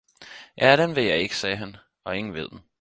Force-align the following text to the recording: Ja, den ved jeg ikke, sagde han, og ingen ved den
Ja, 0.57 0.77
den 0.77 0.95
ved 0.95 1.03
jeg 1.03 1.17
ikke, 1.17 1.37
sagde 1.37 1.55
han, 1.57 1.75
og 2.03 2.17
ingen 2.17 2.33
ved 2.33 2.47
den 2.49 2.61